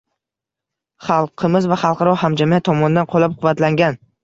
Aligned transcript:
Xalqimiz 1.07 1.69
va 1.73 1.77
xalqaro 1.83 2.17
hamjamiyat 2.23 2.67
tomonidan 2.71 3.13
qoʻllab-quvvatlangan 3.15 4.05